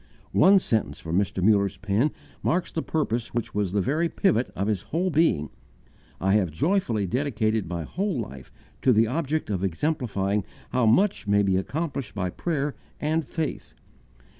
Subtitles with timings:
[0.33, 1.43] One sentence from Mr.
[1.43, 2.09] Muller's pen
[2.41, 5.51] marks the purpose which was the very pivot of his whole being:
[6.19, 8.51] "I have joyfully dedicated my whole life
[8.81, 13.75] to the object of exemplifying how much may be accomplished by prayer and faith."